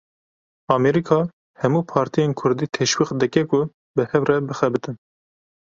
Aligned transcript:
Amerîka 0.75 1.19
hemû 1.61 1.79
partiyên 1.91 2.31
kurdî 2.39 2.65
teşwîq 2.77 3.09
dike 3.21 3.43
ku 3.51 3.61
bi 3.95 4.03
hev 4.11 4.23
re 4.29 4.37
bixebitin. 4.47 4.95